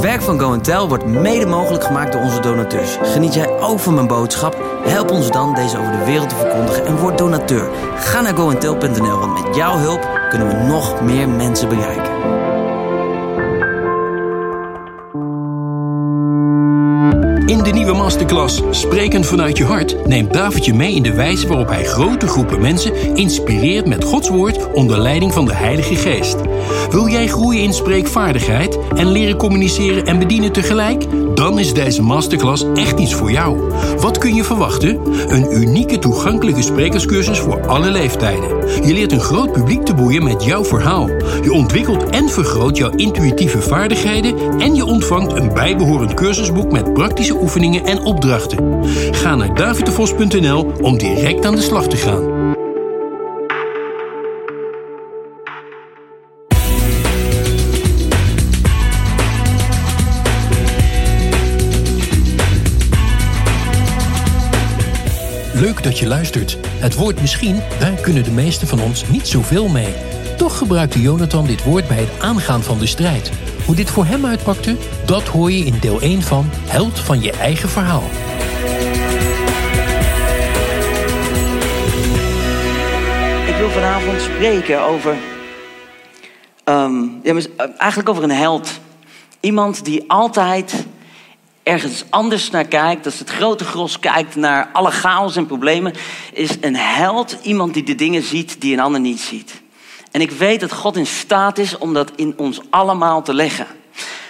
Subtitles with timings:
[0.00, 2.96] Het werk van Go Tell wordt mede mogelijk gemaakt door onze donateurs.
[3.02, 4.56] Geniet jij ook van mijn boodschap?
[4.84, 7.70] Help ons dan deze over de wereld te verkondigen en word donateur.
[7.96, 12.12] Ga naar goentel.nl, want met jouw hulp kunnen we nog meer mensen bereiken.
[17.46, 21.48] In de nieuwe masterclass Spreken vanuit je hart neemt David je mee in de wijze
[21.48, 26.36] waarop hij grote groepen mensen inspireert met Gods woord onder leiding van de Heilige Geest.
[26.90, 31.06] Wil jij groeien in spreekvaardigheid en leren communiceren en bedienen tegelijk?
[31.34, 33.72] Dan is deze masterclass echt iets voor jou.
[34.00, 35.00] Wat kun je verwachten?
[35.28, 38.48] Een unieke toegankelijke sprekerscursus voor alle leeftijden.
[38.86, 41.06] Je leert een groot publiek te boeien met jouw verhaal.
[41.42, 47.40] Je ontwikkelt en vergroot jouw intuïtieve vaardigheden en je ontvangt een bijbehorend cursusboek met praktische
[47.40, 48.84] oefeningen en opdrachten.
[49.10, 52.39] Ga naar davidevos.nl om direct aan de slag te gaan.
[65.82, 66.58] Dat je luistert.
[66.66, 69.94] Het woord misschien, daar kunnen de meesten van ons niet zoveel mee.
[70.36, 73.30] Toch gebruikte Jonathan dit woord bij het aangaan van de strijd.
[73.66, 77.32] Hoe dit voor hem uitpakte, dat hoor je in deel 1 van Held van je
[77.32, 78.02] eigen verhaal.
[83.48, 85.16] Ik wil vanavond spreken over.
[86.64, 87.34] ehm, ja,
[87.76, 88.80] eigenlijk over een held.
[89.40, 90.86] Iemand die altijd
[91.70, 93.06] ergens anders naar kijkt.
[93.06, 95.92] Als het grote gros kijkt naar alle chaos en problemen.
[96.32, 99.62] Is een held iemand die de dingen ziet die een ander niet ziet.
[100.10, 103.66] En ik weet dat God in staat is om dat in ons allemaal te leggen.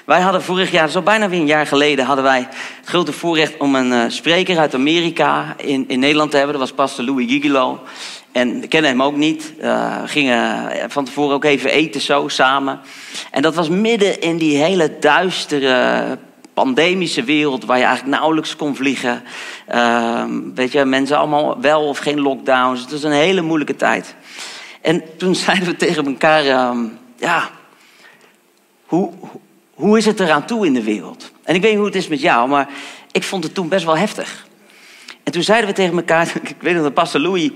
[0.05, 2.39] Wij hadden vorig jaar, zo bijna weer een jaar geleden, hadden wij
[2.81, 6.59] het grote voorrecht om een eh, spreker uit Amerika in, in Nederland te hebben.
[6.59, 7.81] Dat was pastor Louis Gigolo.
[8.33, 9.53] En we kennen hem ook niet.
[9.61, 12.81] Eh, we gingen van tevoren ook even eten zo samen.
[13.31, 16.19] En dat was midden in die hele duistere
[16.61, 19.23] pandemische wereld waar je eigenlijk nauwelijks kon vliegen.
[19.67, 22.81] Ehm, weet je, mensen allemaal wel of geen lockdowns.
[22.81, 24.15] Het was een hele moeilijke tijd.
[24.81, 26.79] En toen zeiden we tegen elkaar, ehm,
[27.17, 27.51] ja,
[28.87, 29.13] hoe,
[29.75, 31.31] hoe is het eraan toe in de wereld?
[31.43, 32.69] En ik weet niet hoe het is met jou, maar
[33.13, 34.47] ik vond het toen best wel heftig.
[35.23, 37.51] En toen zeiden we tegen elkaar, ik weet nog dat pastor Louis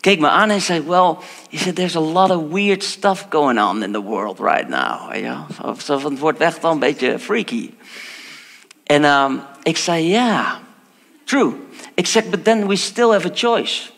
[0.00, 1.16] keek me aan en zei, well,
[1.50, 5.14] he said, there's a lot of weird stuff going on in the world right now.
[5.14, 5.46] Ja,
[5.86, 7.70] het wordt echt wel een beetje freaky.
[8.84, 10.60] En um, ik zei, ja,
[11.24, 11.52] true.
[11.94, 13.90] Ik zeg, but then we still have a choice.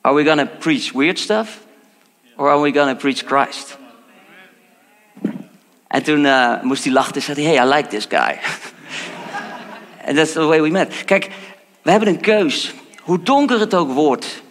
[0.00, 1.58] Are we gonna preach weird stuff?
[2.36, 3.78] Or are we gonna preach Christ?
[5.86, 8.38] En toen uh, moest hij lachen en zei hij, hey, I like this guy.
[10.06, 11.04] And that's the way we met.
[11.04, 11.30] Kijk,
[11.82, 12.72] we hebben een keus.
[13.02, 14.42] Hoe donker het ook wordt.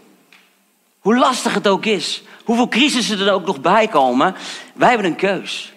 [1.00, 2.24] Hoe lastig het ook is.
[2.44, 4.36] Hoeveel crisissen er ook nog bij komen.
[4.74, 5.74] Wij hebben een keus.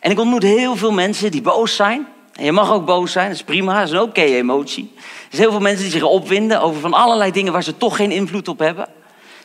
[0.00, 2.06] En ik ontmoet heel veel mensen die boos zijn.
[2.40, 4.92] Je mag ook boos zijn, dat is prima, dat is een oké emotie.
[4.96, 7.96] Er zijn heel veel mensen die zich opwinden over van allerlei dingen waar ze toch
[7.96, 8.88] geen invloed op hebben.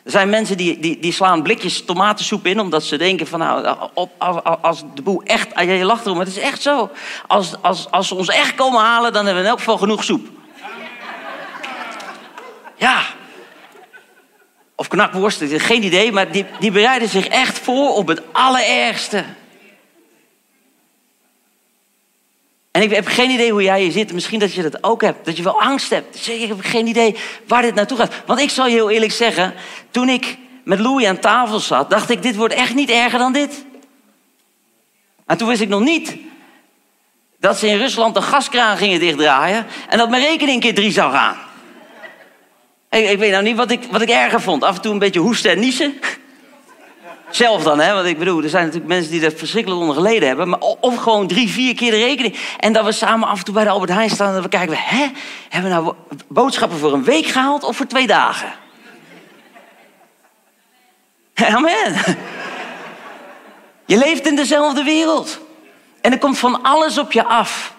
[0.04, 3.76] Er zijn mensen die, die, die slaan blikjes tomatensoep in omdat ze denken van nou,
[4.62, 6.90] als de boel echt, je lacht erom, maar het is echt zo.
[7.28, 10.04] Als, als, als ze ons echt komen halen, dan hebben we in elk geval genoeg
[10.04, 10.28] soep.
[12.76, 13.02] Ja.
[14.76, 19.24] Of knakworsten, geen idee, maar die, die bereiden zich echt voor op het allerergste.
[22.72, 24.14] En ik heb geen idee hoe jij hier zit.
[24.14, 25.26] Misschien dat je dat ook hebt.
[25.26, 26.28] Dat je wel angst hebt.
[26.28, 27.16] ik heb geen idee
[27.48, 28.14] waar dit naartoe gaat.
[28.26, 29.54] Want ik zal je heel eerlijk zeggen.
[29.92, 33.34] Toen ik met Louis aan tafel zat, dacht ik: dit wordt echt niet erger dan
[33.34, 33.66] dit.
[35.26, 36.18] En toen wist ik nog niet
[37.40, 39.66] dat ze in Rusland de gaskraan gingen dichtdraaien.
[39.90, 41.38] En dat mijn rekening keer drie zou gaan.
[42.90, 44.64] Ik, ik weet nou niet wat ik, wat ik erger vond.
[44.64, 46.00] Af en toe een beetje hoesten en niezen.
[47.32, 47.94] Zelf dan, hè?
[47.94, 50.50] Want ik bedoel, er zijn natuurlijk mensen die er verschrikkelijk onder geleden hebben.
[50.50, 52.36] Maar of gewoon drie, vier keer de rekening.
[52.60, 54.50] En dat we samen af en toe bij de Albert Heijn staan en dat we
[54.50, 55.08] kijken, hè?
[55.50, 55.96] Hebben we nou
[56.28, 58.54] boodschappen voor een week gehaald of voor twee dagen?
[61.56, 61.96] Amen.
[63.86, 65.40] Je leeft in dezelfde wereld.
[66.02, 67.74] En er komt van alles op je af.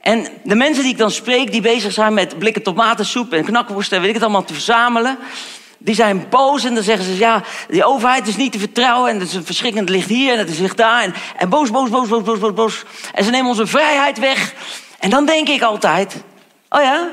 [0.00, 3.96] En de mensen die ik dan spreek, die bezig zijn met blikken tomatensoep en knakworsten
[3.96, 5.18] en weet ik het allemaal te verzamelen
[5.84, 9.20] die zijn boos en dan zeggen ze, ja, die overheid is niet te vertrouwen en
[9.20, 11.02] het is verschrikkend, ligt hier en het ligt daar.
[11.02, 12.84] En, en boos, boos, boos, boos, boos, boos, boos.
[13.14, 14.54] En ze nemen onze vrijheid weg.
[14.98, 16.16] En dan denk ik altijd,
[16.68, 17.10] oh ja?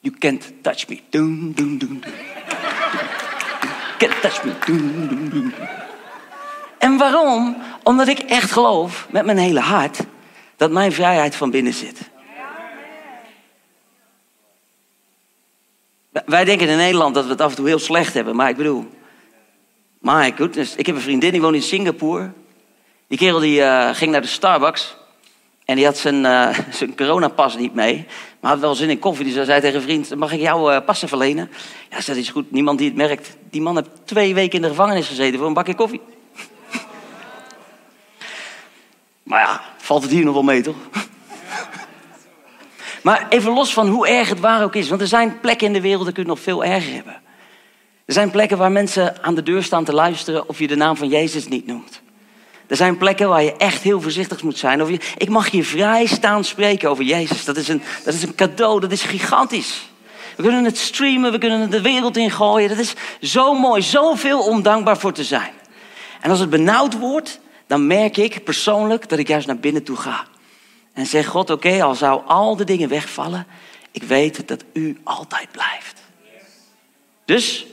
[0.00, 1.00] You can't touch me.
[1.10, 2.12] Doom, doom, doom, doom.
[3.98, 4.52] Can't touch me.
[4.66, 5.52] Doom, doom, doom.
[6.78, 7.56] En waarom?
[7.82, 9.98] Omdat ik echt geloof, met mijn hele hart,
[10.56, 11.98] dat mijn vrijheid van binnen zit.
[16.26, 18.56] Wij denken in Nederland dat we het af en toe heel slecht hebben, maar ik
[18.56, 18.90] bedoel,
[19.98, 20.74] my goodness.
[20.76, 22.30] Ik heb een vriendin die woont in Singapore.
[23.06, 24.96] Die kerel die, uh, ging naar de Starbucks.
[25.64, 28.06] En die had zijn, uh, zijn coronapas niet mee.
[28.40, 29.24] Maar had wel zin in koffie.
[29.24, 31.50] Dus hij zei tegen een vriend, mag ik jou uh, passen verlenen?
[31.90, 32.50] Ja, dat is goed.
[32.50, 33.36] Niemand die het merkt.
[33.50, 36.00] Die man heeft twee weken in de gevangenis gezeten voor een bakje koffie.
[39.22, 40.76] maar ja, valt het hier nog wel mee, toch?
[43.04, 44.88] Maar even los van hoe erg het waar ook is.
[44.88, 47.22] Want er zijn plekken in de wereld, dat kun je nog veel erger hebben.
[48.04, 50.96] Er zijn plekken waar mensen aan de deur staan te luisteren of je de naam
[50.96, 52.02] van Jezus niet noemt.
[52.66, 54.82] Er zijn plekken waar je echt heel voorzichtig moet zijn.
[54.82, 57.44] Of je, ik mag hier vrij staan spreken over Jezus.
[57.44, 59.88] Dat is, een, dat is een cadeau, dat is gigantisch.
[60.36, 62.68] We kunnen het streamen, we kunnen het de wereld ingooien.
[62.68, 65.52] Dat is zo mooi, zoveel om dankbaar voor te zijn.
[66.20, 69.96] En als het benauwd wordt, dan merk ik persoonlijk dat ik juist naar binnen toe
[69.96, 70.24] ga.
[70.94, 73.46] En zeg, God, oké, al zou al de dingen wegvallen,
[73.90, 76.02] ik weet dat u altijd blijft.
[77.24, 77.66] Dus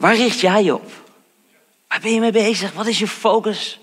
[0.00, 0.90] Waar richt jij je op?
[1.88, 2.72] Waar ben je mee bezig?
[2.72, 3.80] Wat is je focus?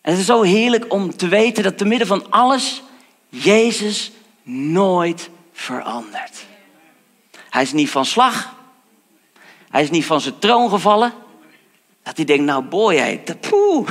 [0.00, 2.82] En het is zo heerlijk om te weten dat te midden van alles
[3.28, 4.12] Jezus
[4.42, 6.44] nooit verandert.
[7.50, 8.54] Hij is niet van slag.
[9.70, 11.12] Hij is niet van zijn troon gevallen.
[12.02, 13.88] Dat hij denkt, nou boy, hé, poeh.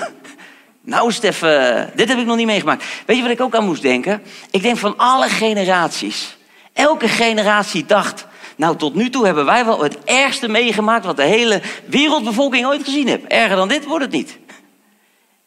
[0.89, 2.83] Nou Steffen, dit heb ik nog niet meegemaakt.
[3.06, 4.21] Weet je wat ik ook aan moest denken?
[4.51, 6.38] Ik denk van alle generaties.
[6.74, 11.24] Elke generatie dacht, nou, tot nu toe hebben wij wel het ergste meegemaakt wat de
[11.24, 13.24] hele wereldbevolking ooit gezien heeft.
[13.27, 14.38] Erger dan dit wordt het niet.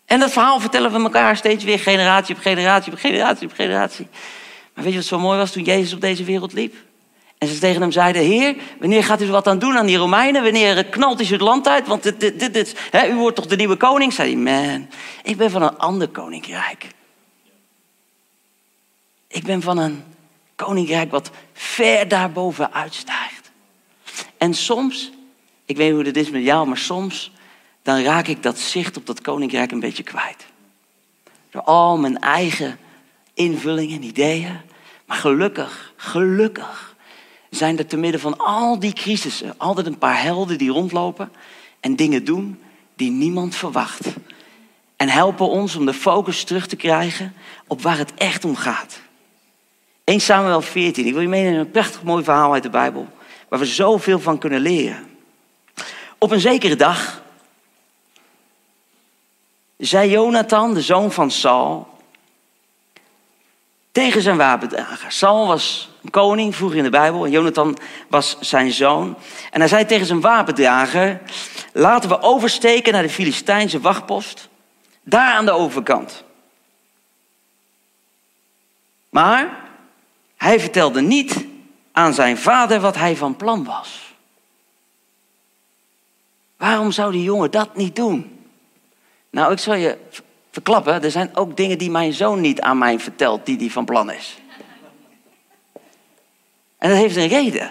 [0.06, 4.08] En dat verhaal vertellen we elkaar steeds weer, generatie op generatie op generatie op generatie.
[4.74, 6.74] Maar weet je wat zo mooi was toen Jezus op deze wereld liep?
[7.42, 10.42] En ze tegen hem zeiden: Heer, wanneer gaat u wat aan doen aan die Romeinen?
[10.42, 11.86] Wanneer knalt u het land uit?
[11.86, 14.12] Want dit, dit, dit, dit hè, u wordt toch de nieuwe koning?
[14.12, 14.88] Zei hij: Man,
[15.22, 16.88] ik ben van een ander koninkrijk.
[19.28, 20.04] Ik ben van een
[20.56, 23.50] koninkrijk wat ver daarboven uitstijgt.
[24.38, 25.10] En soms,
[25.64, 27.32] ik weet hoe het is met jou, maar soms
[27.82, 30.46] dan raak ik dat zicht op dat koninkrijk een beetje kwijt.
[31.50, 32.78] Door al mijn eigen
[33.34, 34.60] invullingen en ideeën.
[35.06, 36.91] Maar gelukkig, gelukkig
[37.56, 41.32] zijn er te midden van al die crisissen altijd een paar helden die rondlopen
[41.80, 42.60] en dingen doen
[42.96, 44.06] die niemand verwacht.
[44.96, 47.34] En helpen ons om de focus terug te krijgen
[47.66, 49.00] op waar het echt om gaat.
[50.04, 51.06] 1 Samuel 14.
[51.06, 53.08] Ik wil je meenemen een prachtig mooi verhaal uit de Bijbel.
[53.48, 55.06] Waar we zoveel van kunnen leren.
[56.18, 57.22] Op een zekere dag
[59.76, 61.88] zei Jonathan, de zoon van Saul,
[63.92, 65.12] tegen zijn wapendrager.
[65.12, 67.78] Saul was een koning vroeger in de Bijbel Jonathan
[68.08, 69.16] was zijn zoon.
[69.50, 71.20] En hij zei tegen zijn wapendrager:
[71.72, 74.48] Laten we oversteken naar de Filistijnse wachtpost,
[75.02, 76.24] daar aan de overkant.
[79.08, 79.60] Maar
[80.36, 81.46] hij vertelde niet
[81.92, 84.14] aan zijn vader wat hij van plan was.
[86.56, 88.38] Waarom zou die jongen dat niet doen?
[89.30, 89.98] Nou, ik zal je
[90.50, 93.84] verklappen, er zijn ook dingen die mijn zoon niet aan mij vertelt, die hij van
[93.84, 94.38] plan is.
[96.82, 97.70] En dat heeft een reden.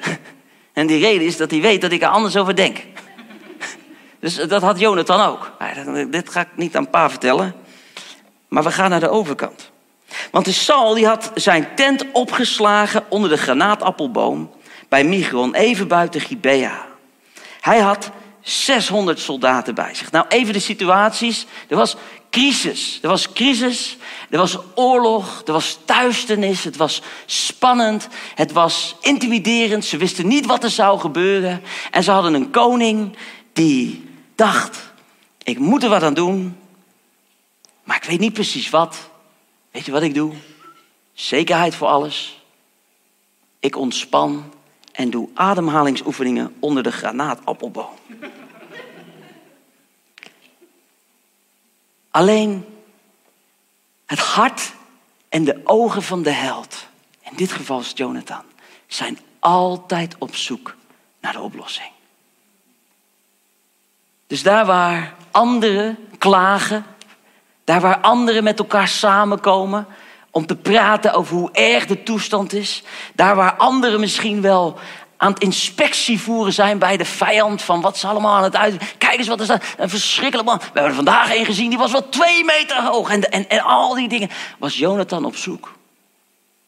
[0.74, 2.78] En die reden is dat hij weet dat ik er anders over denk.
[4.20, 5.52] Dus dat had Jonathan ook.
[6.10, 7.54] Dit ga ik niet aan pa vertellen.
[8.48, 9.72] Maar we gaan naar de overkant.
[10.32, 14.52] Want de Saul die had zijn tent opgeslagen onder de granaatappelboom
[14.90, 16.86] bij Migron, even buiten Gibea.
[17.62, 18.12] Hij had
[18.42, 20.12] 600 soldaten bij zich.
[20.12, 21.46] Nou, even de situaties.
[21.68, 21.96] Er was
[22.32, 23.00] crisis.
[23.02, 23.98] Er was crisis.
[24.30, 25.42] Er was oorlog.
[25.46, 26.64] Er was duisternis.
[26.64, 28.08] Het was spannend.
[28.36, 29.86] Het was intimiderend.
[29.86, 31.62] Ze wisten niet wat er zou gebeuren.
[31.92, 33.16] En ze hadden een koning
[33.54, 34.94] die dacht:
[35.44, 36.58] ik moet er wat aan doen.
[37.84, 39.10] Maar ik weet niet precies wat.
[39.72, 40.34] Weet je wat ik doe?
[41.14, 42.44] Zekerheid voor alles.
[43.60, 44.54] Ik ontspan
[44.92, 47.90] en doe ademhalingsoefeningen onder de granaatappelboom.
[52.12, 52.66] Alleen
[54.06, 54.74] het hart
[55.30, 56.88] en de ogen van de held,
[57.22, 58.44] in dit geval is Jonathan,
[58.88, 60.76] zijn altijd op zoek
[61.20, 61.90] naar de oplossing.
[64.28, 66.86] Dus daar waar anderen klagen
[67.72, 69.88] daar waar anderen met elkaar samenkomen
[70.32, 72.84] om te praten over hoe erg de toestand is.
[73.14, 74.80] Daar waar anderen misschien wel
[75.22, 78.96] aan het inspectie voeren zijn bij de vijand van wat ze allemaal aan het uit.
[78.98, 79.64] Kijk eens wat er staat.
[79.78, 80.58] Een verschrikkelijk man.
[80.58, 83.10] We hebben er vandaag een gezien, die was wel twee meter hoog.
[83.10, 84.30] En, en, en al die dingen.
[84.58, 85.74] Was Jonathan op zoek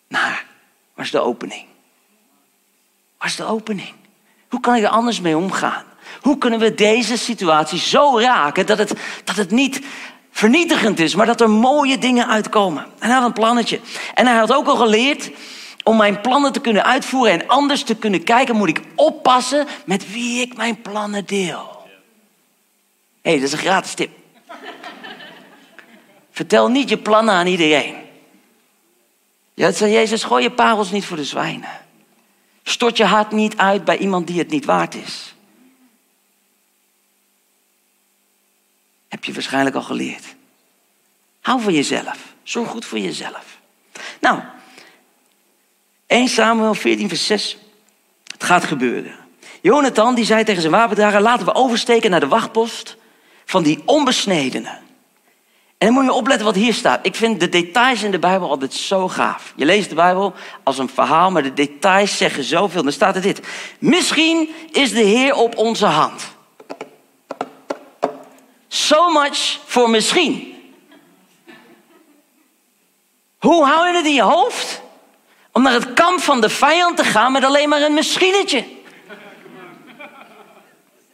[0.08, 0.46] naar,
[0.94, 1.66] waar is de opening?
[3.18, 3.94] Waar is de opening?
[4.50, 5.84] Hoe kan ik er anders mee omgaan?
[6.22, 8.94] Hoe kunnen we deze situatie zo raken dat het,
[9.24, 9.82] dat het niet
[10.32, 12.86] vernietigend is, maar dat er mooie dingen uitkomen.
[13.00, 13.80] En hij had een plannetje.
[14.14, 15.32] En hij had ook al geleerd
[15.84, 20.12] om mijn plannen te kunnen uitvoeren en anders te kunnen kijken, moet ik oppassen met
[20.12, 21.88] wie ik mijn plannen deel.
[23.22, 24.12] Hé, hey, dat is een gratis tip.
[26.32, 27.96] Vertel niet je plannen aan iedereen.
[29.54, 31.82] Ja, zei Jezus, gooi je parels niet voor de zwijnen.
[32.64, 35.36] Stort je hart niet uit bij iemand die het niet waard is.
[39.08, 40.36] Heb je waarschijnlijk al geleerd.
[41.42, 42.18] Hou van jezelf.
[42.44, 43.58] Zorg goed voor jezelf.
[44.20, 44.40] Nou,
[46.14, 47.58] 1 Samuel 14 vers 6.
[48.32, 49.16] Het gaat gebeuren.
[49.62, 52.98] Jonathan die zei tegen zijn wapendrager, laten we oversteken naar de wachtpost
[53.46, 54.82] van die onbesnedenen.
[55.78, 57.06] En dan moet je opletten wat hier staat.
[57.06, 59.54] Ik vind de details in de Bijbel altijd zo gaaf.
[59.56, 62.84] Je leest de Bijbel als een verhaal, maar de details zeggen zoveel.
[62.84, 63.40] Dan staat er dit.
[63.80, 66.24] Misschien is de Heer op onze hand.
[68.68, 70.54] So much voor misschien.
[73.38, 74.83] Hoe hou je het in je hoofd?
[75.54, 78.34] Om naar het kamp van de vijand te gaan met alleen maar een misschien.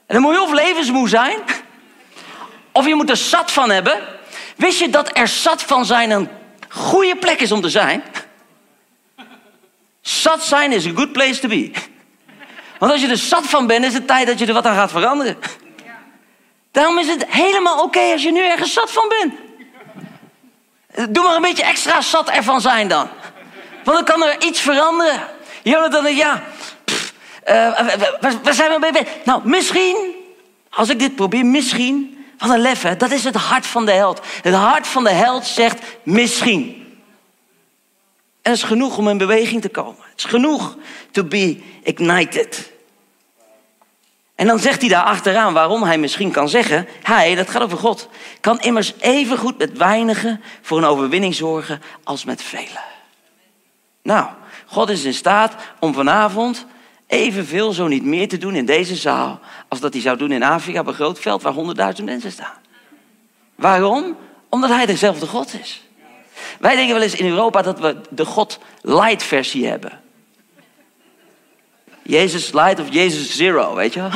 [0.05, 1.39] En dan moet je of levensmoe zijn,
[2.71, 3.99] of je moet er zat van hebben.
[4.55, 6.29] Wist je dat er zat van zijn een
[6.69, 8.03] goede plek is om te zijn?
[10.01, 11.71] Zat zijn is a good place to be.
[12.79, 14.75] Want als je er zat van bent, is het tijd dat je er wat aan
[14.75, 15.37] gaat veranderen.
[16.71, 19.33] Daarom is het helemaal oké als je nu ergens zat van bent.
[21.13, 23.09] Doe maar een beetje extra zat ervan zijn dan.
[23.83, 25.21] Want dan kan er iets veranderen.
[25.63, 26.43] Jonathan denkt, ja,
[26.85, 27.13] pff,
[27.49, 27.53] uh,
[28.43, 30.15] waar, zijn we mee Nou, misschien,
[30.69, 32.97] als ik dit probeer, misschien, wat een hè?
[32.97, 34.21] dat is het hart van de held.
[34.41, 36.87] Het hart van de held zegt misschien.
[38.41, 40.03] En het is genoeg om in beweging te komen.
[40.09, 40.77] Het is genoeg
[41.11, 42.71] to be ignited.
[44.35, 47.77] En dan zegt hij daar achteraan waarom hij misschien kan zeggen: Hij, dat gaat over
[47.77, 48.09] God,
[48.41, 52.81] kan immers even goed met weinigen voor een overwinning zorgen als met velen.
[54.01, 54.27] Nou,
[54.65, 56.65] God is in staat om vanavond
[57.07, 59.39] evenveel, zo niet meer te doen in deze zaal.
[59.67, 62.57] als dat hij zou doen in Afrika op een groot veld waar honderdduizend mensen staan.
[63.55, 64.17] Waarom?
[64.49, 65.83] Omdat hij dezelfde God is.
[66.59, 70.01] Wij denken wel eens in Europa dat we de God light versie hebben.
[72.01, 74.11] Jezus light of Jezus zero, weet je wel?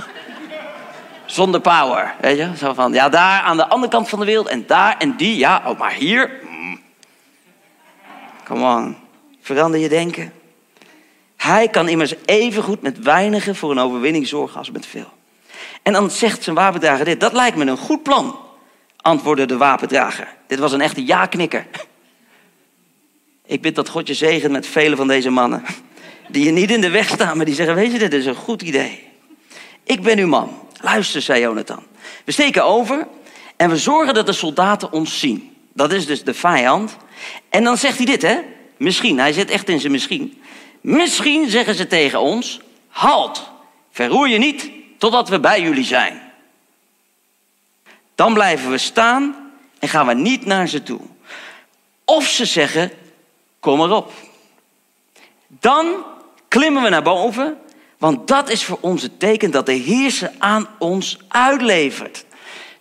[1.26, 2.50] Zonder power, weet je?
[2.58, 5.38] Zo van, ja, daar aan de andere kant van de wereld en daar en die,
[5.38, 6.40] ja, oh, maar hier.
[6.50, 6.82] Mm.
[8.44, 9.03] Come on.
[9.44, 10.34] Verander je denken.
[11.36, 15.12] Hij kan immers even goed met weinigen voor een overwinning zorgen als met veel.
[15.82, 17.20] En dan zegt zijn wapendrager dit.
[17.20, 18.40] Dat lijkt me een goed plan,
[18.98, 20.28] antwoordde de wapendrager.
[20.48, 21.66] Dit was een echte ja-knikker.
[23.46, 25.64] Ik bid dat God je zegent met vele van deze mannen.
[26.28, 28.36] Die je niet in de weg staan, maar die zeggen: Weet je, dit is een
[28.36, 29.04] goed idee.
[29.84, 30.60] Ik ben uw man.
[30.82, 31.84] Luister, zei Jonathan.
[32.26, 33.08] We steken over
[33.56, 35.56] en we zorgen dat de soldaten ons zien.
[35.74, 36.98] Dat is dus de vijand.
[37.50, 38.40] En dan zegt hij dit, hè?
[38.84, 40.42] Misschien, hij zit echt in zijn misschien.
[40.82, 43.50] Misschien zeggen ze tegen ons: halt,
[43.92, 46.22] verroer je niet totdat we bij jullie zijn.
[48.16, 51.00] Dan blijven we staan en gaan we niet naar ze toe.
[52.06, 52.92] Of ze zeggen:
[53.60, 54.12] kom erop.
[55.48, 56.06] Dan
[56.48, 57.58] klimmen we naar boven,
[57.98, 62.26] want dat is voor ons het teken dat de heerser aan ons uitlevert.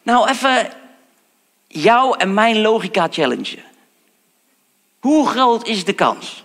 [0.02, 0.72] Nou, even
[1.66, 3.70] jou en mijn logica challenge.
[5.02, 6.44] Hoe groot is de kans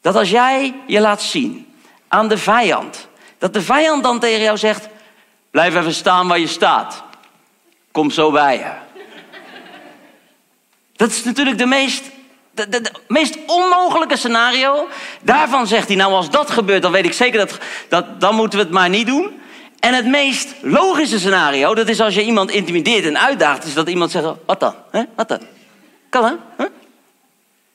[0.00, 1.74] dat als jij je laat zien
[2.08, 4.88] aan de vijand, dat de vijand dan tegen jou zegt:
[5.50, 7.02] blijf even staan waar je staat.
[7.92, 8.72] Kom zo bij je.
[10.96, 12.02] Dat is natuurlijk de meest,
[13.08, 14.88] meest onmogelijke scenario.
[15.20, 18.58] Daarvan zegt hij, nou als dat gebeurt, dan weet ik zeker dat, dat dan moeten
[18.58, 19.40] we het maar niet doen.
[19.80, 23.88] En het meest logische scenario, dat is als je iemand intimideert en uitdaagt, is dat
[23.88, 24.74] iemand zegt, wat dan?
[25.16, 25.40] Wat dan?
[26.08, 26.24] Kan
[26.56, 26.64] hè?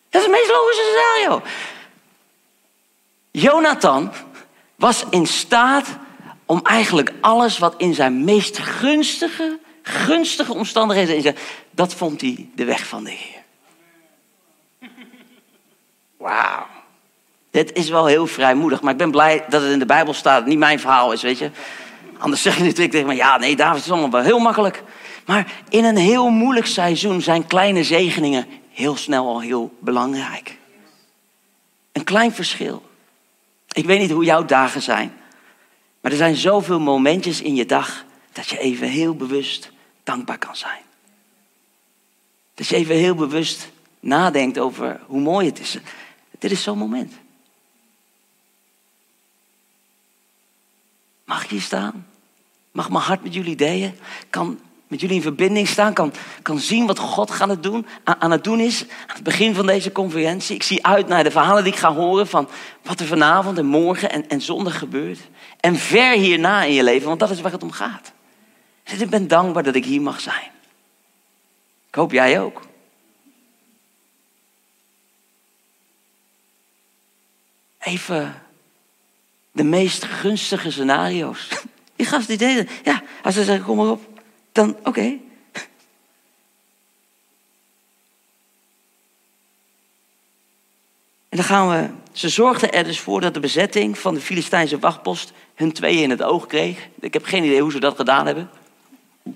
[0.09, 1.41] Dat is het meest logische scenario.
[3.31, 4.11] Jonathan
[4.75, 5.87] was in staat
[6.45, 11.33] om eigenlijk alles wat in zijn meest gunstige, gunstige omstandigheden is,
[11.71, 13.43] dat vond hij de weg van de Heer.
[16.17, 16.65] Wauw.
[17.51, 20.45] Dit is wel heel vrijmoedig, maar ik ben blij dat het in de Bijbel staat.
[20.45, 21.51] niet mijn verhaal is, weet je.
[22.17, 24.83] Anders zeg je natuurlijk tegen me, ja, nee, David is allemaal wel heel makkelijk.
[25.25, 28.45] Maar in een heel moeilijk seizoen zijn kleine zegeningen
[28.79, 30.57] heel snel al heel belangrijk.
[31.91, 32.89] Een klein verschil.
[33.71, 35.13] Ik weet niet hoe jouw dagen zijn.
[36.01, 39.71] Maar er zijn zoveel momentjes in je dag dat je even heel bewust
[40.03, 40.81] dankbaar kan zijn.
[42.53, 45.77] Dat je even heel bewust nadenkt over hoe mooi het is.
[46.39, 47.13] Dit is zo'n moment.
[51.25, 52.07] Mag je hier staan?
[52.71, 53.97] Mag mijn hart met jullie delen?
[54.29, 54.59] Kan
[54.89, 58.43] met jullie in verbinding staan, kan, kan zien wat God gaan het doen, aan, het
[58.43, 58.81] doen is.
[58.81, 60.55] Aan het begin van deze conferentie.
[60.55, 62.49] Ik zie uit naar de verhalen die ik ga horen van
[62.81, 65.19] wat er vanavond en morgen en, en zondag gebeurt.
[65.59, 68.11] En ver hierna in je leven, want dat is waar het om gaat.
[68.83, 70.51] Ik ben dankbaar dat ik hier mag zijn.
[71.87, 72.61] Ik hoop jij ook.
[77.79, 78.41] Even
[79.51, 81.47] de meest gunstige scenario's.
[81.95, 82.67] Die gast die deden.
[82.83, 84.18] Ja, als ze zeggen, kom maar op.
[84.51, 85.17] Dan, oké.
[91.29, 91.89] En dan gaan we.
[92.11, 96.09] Ze zorgden er dus voor dat de bezetting van de Filistijnse wachtpost hun tweeën in
[96.09, 96.87] het oog kreeg.
[96.99, 98.49] Ik heb geen idee hoe ze dat gedaan hebben.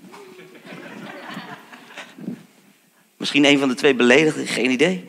[3.16, 5.04] Misschien een van de twee beledigden, geen idee.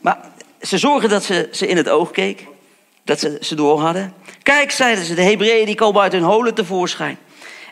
[0.00, 2.46] Maar ze zorgen dat ze ze in het oog keek.
[3.04, 4.14] Dat ze ze door hadden.
[4.42, 7.18] Kijk, zeiden ze, de Hebreeën die komen uit hun holen tevoorschijn.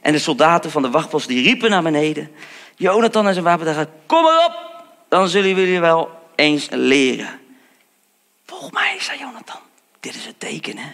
[0.02, 2.30] En de soldaten van de wachtpost die riepen naar beneden.
[2.76, 4.52] Jonathan en zijn wapendrager, kom erop,
[5.08, 7.40] dan zullen jullie wel eens leren.
[8.46, 9.60] Volg mij, zei Jonathan.
[10.00, 10.90] Dit is het teken, hè?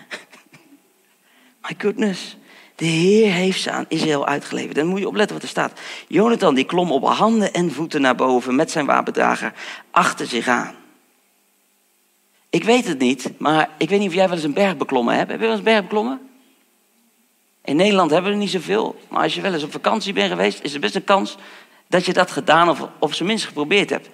[1.62, 2.36] My goodness.
[2.74, 4.74] De Heer heeft ze aan Israël uitgeleverd.
[4.74, 5.80] Dan moet je opletten wat er staat.
[6.08, 9.52] Jonathan die klom op handen en voeten naar boven met zijn wapendrager
[9.90, 10.74] achter zich aan.
[12.50, 15.14] Ik weet het niet, maar ik weet niet of jij wel eens een berg beklommen
[15.14, 15.30] hebt.
[15.30, 16.27] Heb je wel eens een berg beklommen?
[17.68, 19.00] In Nederland hebben we er niet zoveel.
[19.08, 21.37] Maar als je wel eens op vakantie bent geweest, is er best een kans
[21.88, 24.08] dat je dat gedaan of, of ze minst geprobeerd hebt.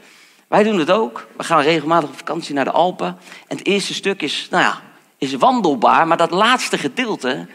[0.49, 1.26] Wij doen het ook.
[1.37, 3.06] We gaan regelmatig op vakantie naar de Alpen.
[3.49, 4.80] En het eerste stuk is, nou ja,
[5.18, 6.06] is wandelbaar.
[6.06, 7.46] Maar dat laatste gedeelte,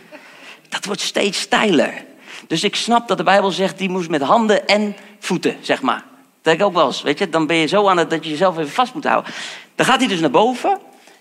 [0.70, 2.06] dat wordt steeds steiler.
[2.48, 6.04] Dus ik snap dat de Bijbel zegt, die moest met handen en voeten, zeg maar.
[6.42, 7.30] Dat ik ook wel eens, weet je.
[7.30, 9.34] Dan ben je zo aan het dat je jezelf even vast moet houden.
[9.76, 10.80] Dan gaat hij dus naar boven.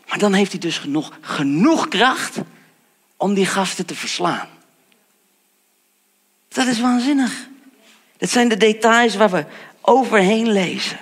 [0.09, 2.39] Maar dan heeft hij dus genoeg, genoeg kracht
[3.17, 4.57] om die gasten te verslaan.
[6.49, 7.49] Dat is waanzinnig.
[8.17, 9.45] Dat zijn de details waar we
[9.81, 10.99] overheen lezen.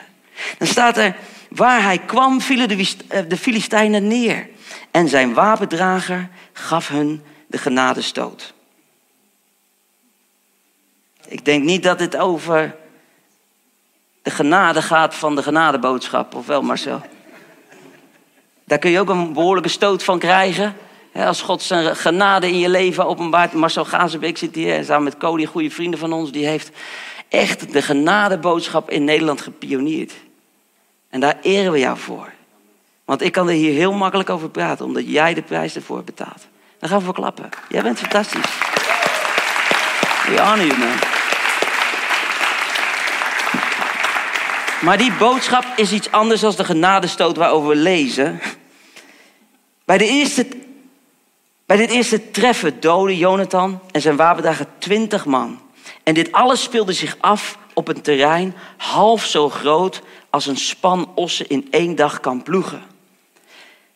[0.58, 1.16] Dan staat er,
[1.48, 4.48] waar hij kwam vielen de, eh, Filistijnen neer.
[4.90, 8.54] En zijn wapendrager gaf hun de genadestoot.
[11.28, 12.76] Ik denk niet dat dit over
[14.22, 17.02] de genade gaat van de genadeboodschap, of wel Marcel?
[18.64, 20.76] Daar kun je ook een behoorlijke stoot van krijgen.
[21.24, 23.52] Als God zijn genade in je leven openbaart.
[23.52, 26.32] Marcel Gazenbeek zit hier samen met Cody, goede vrienden van ons.
[26.32, 26.70] Die heeft
[27.28, 30.12] echt de genadeboodschap in Nederland gepioneerd.
[31.10, 32.32] En daar eren we jou voor.
[33.04, 36.46] Want ik kan er hier heel makkelijk over praten, omdat jij de prijs ervoor betaalt.
[36.78, 37.48] Dan gaan we voor klappen.
[37.68, 38.50] Jij bent fantastisch.
[40.26, 40.98] We honor you, man.
[44.80, 48.40] Maar die boodschap is iets anders dan de genadestoot waarover we lezen.
[49.84, 50.46] Bij, de eerste,
[51.66, 55.60] bij dit eerste treffen doden Jonathan en zijn wapendagen twintig man.
[56.02, 61.12] En dit alles speelde zich af op een terrein half zo groot als een span
[61.14, 62.82] ossen in één dag kan ploegen.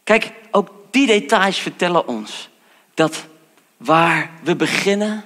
[0.04, 2.48] Kijk, ook die details vertellen ons
[2.94, 3.26] dat
[3.76, 5.24] waar we beginnen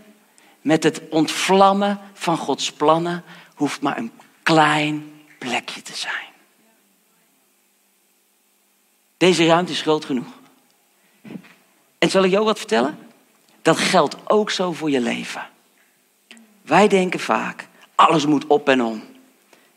[0.61, 6.33] met het ontvlammen van Gods plannen, hoeft maar een klein plekje te zijn.
[9.16, 10.42] Deze ruimte is groot genoeg.
[12.05, 12.99] En zal ik jou wat vertellen?
[13.62, 15.47] Dat geldt ook zo voor je leven.
[16.62, 19.03] Wij denken vaak, alles moet op en om.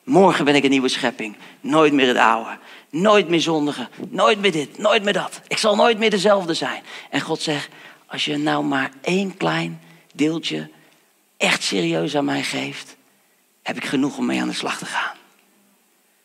[0.04, 1.36] Morgen ben ik een nieuwe schepping.
[1.62, 2.58] Nooit meer het oude.
[2.90, 3.90] Nooit meer zondigen.
[4.10, 4.78] Nooit meer dit.
[4.78, 5.42] Nooit meer dat.
[5.48, 6.84] Ik zal nooit meer dezelfde zijn.
[7.10, 7.70] En God zegt,
[8.06, 9.82] als je nou maar één klein
[10.14, 10.70] deeltje
[11.38, 12.96] echt serieus aan mij geeft,
[13.64, 15.16] heb ik genoeg om mee aan de slag te gaan.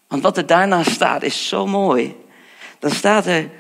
[0.08, 2.16] Want wat er daarna staat is zo mooi.
[2.78, 3.50] Dan staat er,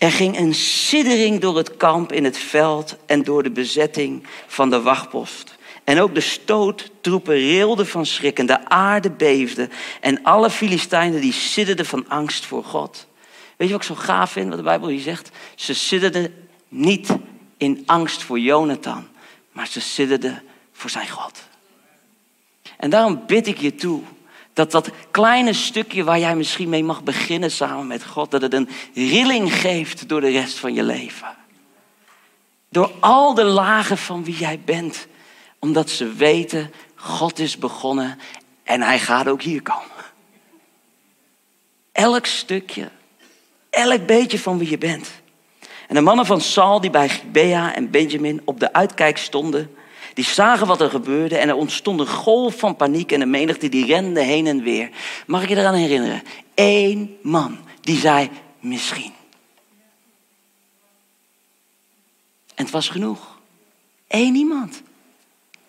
[0.00, 4.70] er ging een siddering door het kamp in het veld en door de bezetting van
[4.70, 5.56] de wachtpost.
[5.84, 9.68] En ook de stoottroepen rilden van schrik en de aarde beefde.
[10.00, 13.06] En alle Filistijnen die sidderden van angst voor God.
[13.56, 15.30] Weet je wat ik zo gaaf vind, wat de Bijbel hier zegt?
[15.54, 16.34] Ze sidderden
[16.68, 17.08] niet
[17.56, 19.08] in angst voor Jonathan,
[19.52, 21.42] maar ze sidderden voor zijn God.
[22.76, 24.02] En daarom bid ik je toe
[24.60, 28.54] dat dat kleine stukje waar jij misschien mee mag beginnen samen met God, dat het
[28.54, 31.36] een rilling geeft door de rest van je leven.
[32.68, 35.06] Door al de lagen van wie jij bent.
[35.58, 38.18] Omdat ze weten, God is begonnen
[38.64, 40.04] en hij gaat ook hier komen.
[41.92, 42.90] Elk stukje,
[43.70, 45.10] elk beetje van wie je bent.
[45.88, 49.74] En de mannen van Saul die bij Gibea en Benjamin op de uitkijk stonden,
[50.20, 53.68] die zagen wat er gebeurde en er ontstond een golf van paniek en de menigte
[53.68, 54.90] die rende heen en weer.
[55.26, 56.22] Mag ik je eraan herinneren?
[56.54, 59.12] Eén man die zei misschien.
[62.54, 63.38] En het was genoeg.
[64.08, 64.82] Eén iemand.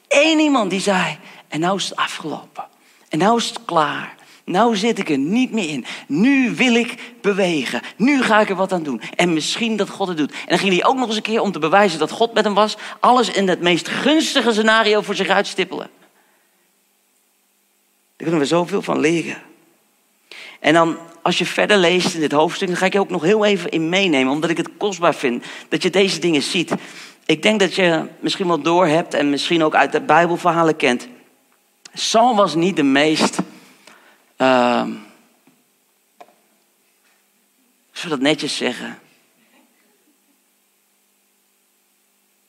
[0.07, 2.67] Eén iemand die zei, en nou is het afgelopen.
[3.09, 4.15] En nou is het klaar.
[4.51, 5.85] Nou zit ik er niet meer in.
[6.07, 7.81] Nu wil ik bewegen.
[7.95, 9.01] Nu ga ik er wat aan doen.
[9.15, 10.31] En misschien dat God het doet.
[10.31, 12.43] En dan ging hij ook nog eens een keer om te bewijzen dat God met
[12.43, 12.77] hem was.
[12.99, 15.89] Alles in het meest gunstige scenario voor zich uitstippelen.
[18.17, 19.41] kunnen we zoveel van leren.
[20.59, 23.23] En dan, als je verder leest in dit hoofdstuk, dan ga ik je ook nog
[23.23, 26.71] heel even in meenemen, omdat ik het kostbaar vind dat je deze dingen ziet.
[27.25, 31.07] Ik denk dat je misschien wel door hebt en misschien ook uit de Bijbelverhalen kent.
[31.93, 33.37] Saul was niet de meest.
[34.41, 34.87] Uh,
[38.09, 38.99] dat netjes zeggen?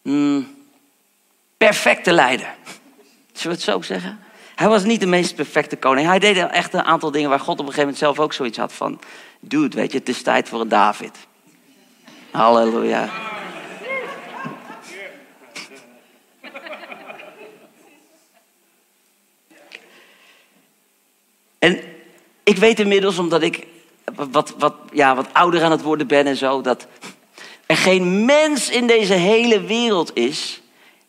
[0.03, 0.57] Hmm,
[1.57, 2.55] perfecte leider.
[3.33, 4.21] Zullen we het zo zeggen?
[4.55, 6.07] Hij was niet de meest perfecte koning.
[6.07, 8.59] Hij deed echt een aantal dingen waar God op een gegeven moment zelf ook zoiets
[8.59, 9.01] had van...
[9.41, 11.17] Dude, weet je, het is tijd voor een David.
[12.31, 13.09] Halleluja.
[21.59, 21.81] En
[22.43, 23.67] ik weet inmiddels, omdat ik
[24.15, 26.87] wat, wat, ja, wat ouder aan het worden ben en zo, dat
[27.67, 30.61] er geen mens in deze hele wereld is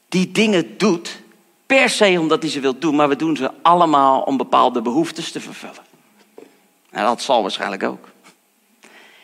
[0.09, 1.21] die dingen doet
[1.65, 5.31] per se omdat hij ze wil doen, maar we doen ze allemaal om bepaalde behoeftes
[5.31, 5.85] te vervullen.
[6.89, 8.07] En dat zal waarschijnlijk ook.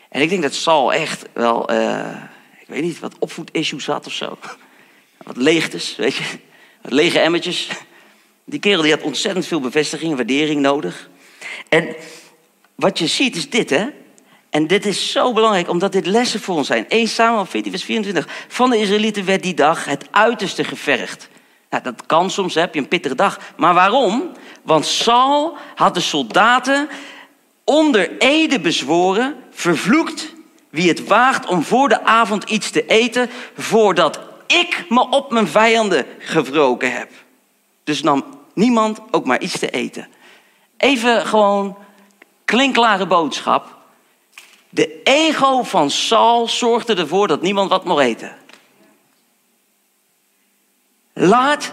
[0.08, 2.22] En ik denk dat Saul echt wel, uh,
[2.60, 4.38] ik weet niet, wat opvoedissues had of zo.
[5.22, 6.38] Wat leegtes, weet je.
[6.82, 7.68] Wat lege emmertjes.
[8.44, 11.08] Die kerel die had ontzettend veel bevestiging en waardering nodig.
[11.70, 11.96] En
[12.74, 13.86] wat je ziet is dit, hè.
[14.50, 16.88] En dit is zo belangrijk, omdat dit lessen voor ons zijn.
[16.88, 18.28] 1 Samuel 14, vers 24.
[18.48, 21.28] Van de Israëlieten werd die dag het uiterste gevergd.
[21.70, 23.38] Nou, dat kan soms, heb je een pittige dag.
[23.56, 24.30] Maar waarom?
[24.62, 26.88] Want Saul had de soldaten
[27.64, 30.34] onder ede bezworen, vervloekt
[30.70, 35.48] wie het waagt om voor de avond iets te eten, voordat ik me op mijn
[35.48, 37.10] vijanden gewroken heb.
[37.84, 40.08] Dus nam niemand ook maar iets te eten.
[40.80, 41.76] Even gewoon
[42.44, 43.78] klinklare boodschap.
[44.68, 48.36] De ego van Saul zorgde ervoor dat niemand wat mocht eten.
[51.12, 51.72] Laat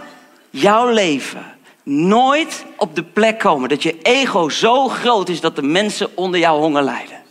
[0.49, 5.61] jouw leven nooit op de plek komen dat je ego zo groot is dat de
[5.61, 7.23] mensen onder jouw honger lijden.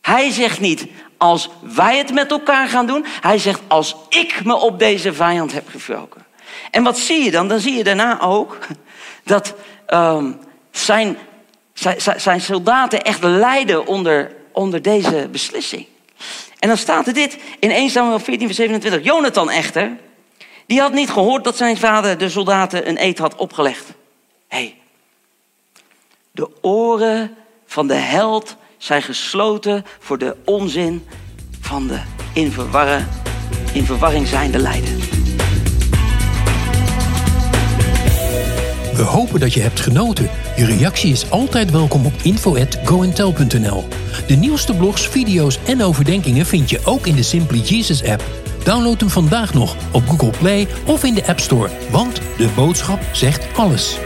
[0.00, 3.04] Hij zegt niet als wij het met elkaar gaan doen.
[3.06, 6.27] Hij zegt als ik me op deze vijand heb gevroken.
[6.70, 7.48] En wat zie je dan?
[7.48, 8.58] Dan zie je daarna ook
[9.24, 9.54] dat
[9.88, 10.38] um,
[10.70, 11.18] zijn,
[11.72, 15.86] zijn, zijn soldaten echt lijden onder, onder deze beslissing.
[16.58, 19.04] En dan staat er dit in 1 Samuel 14, vers 27.
[19.04, 19.96] Jonathan echter,
[20.66, 23.86] die had niet gehoord dat zijn vader de soldaten een eed had opgelegd.
[24.48, 24.76] Hé, hey,
[26.30, 31.06] de oren van de held zijn gesloten voor de onzin
[31.60, 32.00] van de
[32.34, 33.08] in, verwarren,
[33.72, 34.97] in verwarring zijnde lijden.
[38.98, 40.30] We hopen dat je hebt genoten.
[40.56, 43.84] Je reactie is altijd welkom op info@goentel.nl.
[44.26, 48.24] De nieuwste blogs, video's en overdenkingen vind je ook in de Simply Jesus app.
[48.64, 53.00] Download hem vandaag nog op Google Play of in de App Store, want de boodschap
[53.12, 53.98] zegt alles.